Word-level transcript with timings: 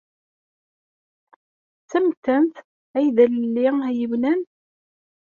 D 1.81 1.85
tamettant 1.89 2.55
ay 2.97 3.07
d 3.15 3.17
allelli 3.23 3.67
ayiwnan? 3.87 4.41